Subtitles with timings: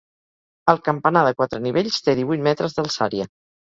[0.73, 3.35] El campanar de quatre nivells té divuit metres d'alçària.